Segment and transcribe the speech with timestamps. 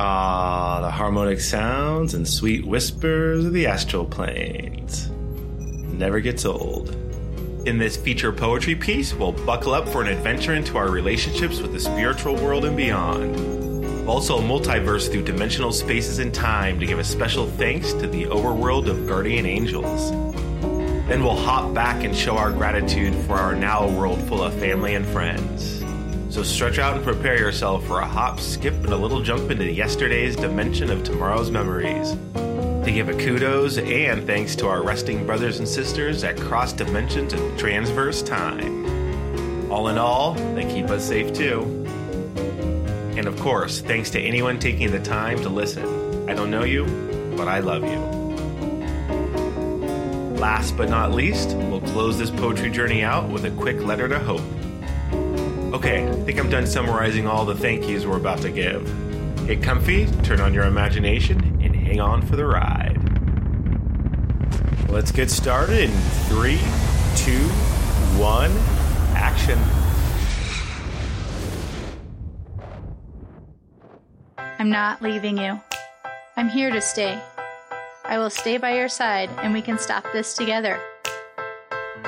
[0.00, 5.10] Ah, the harmonic sounds and sweet whispers of the astral planes.
[5.58, 6.90] Never gets old.
[7.66, 11.72] In this feature poetry piece, we'll buckle up for an adventure into our relationships with
[11.72, 13.34] the spiritual world and beyond.
[14.08, 18.88] Also, multiverse through dimensional spaces and time to give a special thanks to the overworld
[18.88, 20.27] of guardian angels.
[21.08, 24.94] Then we'll hop back and show our gratitude for our now world full of family
[24.94, 25.82] and friends.
[26.28, 29.72] So stretch out and prepare yourself for a hop, skip, and a little jump into
[29.72, 32.14] yesterday's dimension of tomorrow's memories.
[32.34, 37.32] To give a kudos and thanks to our resting brothers and sisters at cross dimensions
[37.32, 39.72] and transverse time.
[39.72, 41.62] All in all, they keep us safe too.
[43.16, 46.28] And of course, thanks to anyone taking the time to listen.
[46.28, 46.84] I don't know you,
[47.34, 48.17] but I love you.
[50.38, 54.20] Last but not least, we'll close this poetry journey out with a quick letter to
[54.20, 54.40] hope.
[55.74, 58.86] Okay, I think I'm done summarizing all the thank yous we're about to give.
[59.48, 62.96] Get comfy, turn on your imagination, and hang on for the ride.
[64.88, 65.90] Let's get started in
[66.28, 66.60] three,
[67.16, 67.48] two,
[68.16, 68.52] one,
[69.16, 69.58] action.
[74.60, 75.60] I'm not leaving you.
[76.36, 77.20] I'm here to stay.
[78.08, 80.80] I will stay by your side and we can stop this together.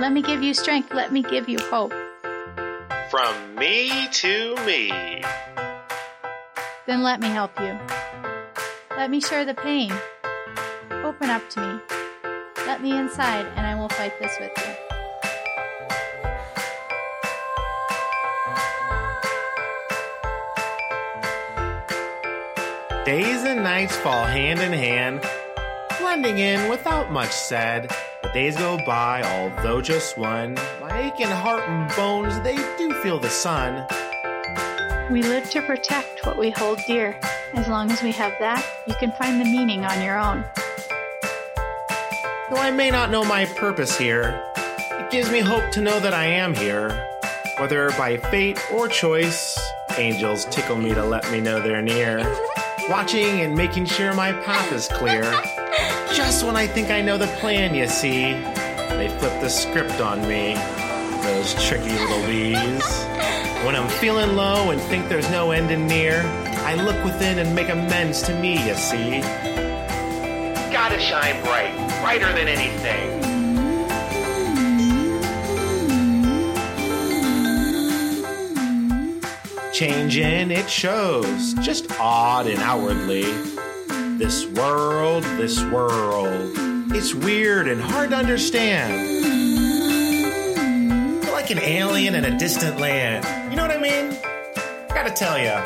[0.00, 0.92] Let me give you strength.
[0.92, 1.92] Let me give you hope.
[3.10, 5.22] From me to me.
[6.86, 7.78] Then let me help you.
[8.96, 9.92] Let me share the pain.
[10.90, 11.80] Open up to me.
[12.66, 14.74] Let me inside and I will fight this with you.
[23.04, 25.22] Days and nights fall hand in hand,
[26.14, 27.90] blending in without much said.
[28.22, 30.54] The days go by, although just one.
[30.80, 33.84] My aching heart and bones, they do feel the sun.
[35.10, 37.18] We live to protect what we hold dear.
[37.54, 40.44] As long as we have that, you can find the meaning on your own.
[42.48, 46.14] Though I may not know my purpose here, it gives me hope to know that
[46.14, 46.90] I am here.
[47.58, 49.58] Whether by fate or choice,
[49.98, 52.22] angels tickle me to let me know they're near.
[52.88, 55.24] Watching and making sure my path is clear.
[56.14, 58.34] Just when I think I know the plan, you see,
[58.96, 60.54] they flip the script on me.
[61.24, 62.86] Those tricky little bees.
[63.64, 66.22] When I'm feeling low and think there's no end in near,
[66.64, 69.22] I look within and make amends to me, you see.
[70.70, 73.22] Gotta shine bright, brighter than anything.
[79.72, 83.24] Changing, it shows, just odd and outwardly.
[84.18, 86.52] This world, this world,
[86.92, 88.92] it's weird and hard to understand.
[91.32, 93.24] Like an alien in a distant land.
[93.50, 94.16] You know what I mean?
[94.88, 95.62] Gotta tell ya.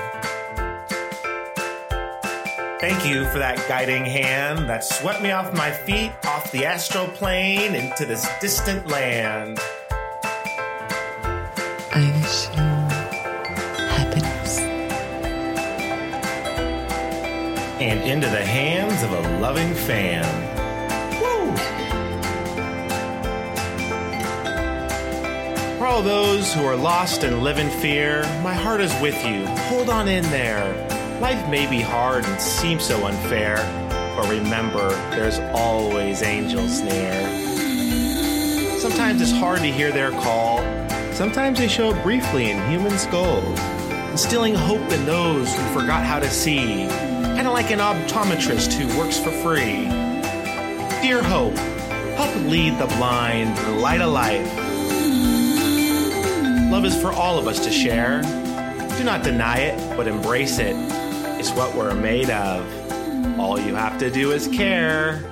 [2.80, 7.06] Thank you for that guiding hand that swept me off my feet, off the astral
[7.08, 9.58] plane, into this distant land.
[11.92, 12.67] I wish
[18.08, 20.24] into the hands of a loving fan.
[21.20, 21.54] Woo!
[25.78, 29.44] For all those who are lost and live in fear, my heart is with you.
[29.68, 30.66] Hold on in there.
[31.20, 33.56] Life may be hard and seem so unfair,
[34.16, 37.12] but remember, there's always angels near.
[38.78, 40.58] Sometimes it's hard to hear their call.
[41.12, 43.60] Sometimes they show up briefly in human skulls,
[44.10, 46.88] instilling hope in those who forgot how to see
[47.38, 49.84] kind of like an optometrist who works for free.
[51.00, 51.56] Dear Hope,
[52.16, 54.44] help lead the blind to the light life.
[56.68, 58.22] Love is for all of us to share.
[58.98, 60.74] Do not deny it, but embrace it.
[61.38, 63.38] It's what we're made of.
[63.38, 65.22] All you have to do is care.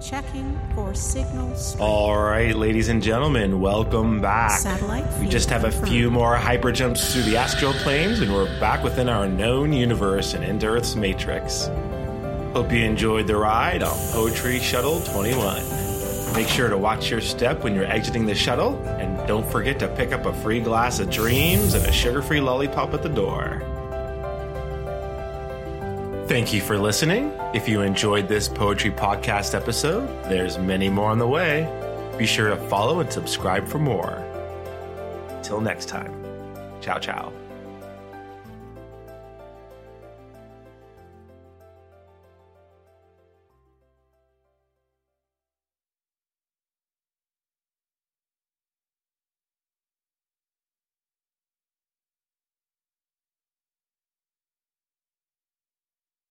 [0.00, 1.76] Checking for signals.
[1.78, 4.58] All right, ladies and gentlemen, welcome back.
[4.58, 5.88] Satellite We just have a confirmed.
[5.88, 10.32] few more hyper jumps through the astral planes, and we're back within our known universe
[10.32, 11.66] and into Earth's matrix.
[12.54, 15.62] Hope you enjoyed the ride on Poetry Shuttle 21.
[16.34, 19.88] Make sure to watch your step when you're exiting the shuttle, and don't forget to
[19.88, 23.62] pick up a free glass of dreams and a sugar free lollipop at the door.
[26.30, 27.32] Thank you for listening.
[27.54, 31.66] If you enjoyed this poetry podcast episode, there's many more on the way.
[32.16, 34.24] Be sure to follow and subscribe for more.
[35.42, 36.14] Till next time.
[36.80, 37.32] Ciao, ciao.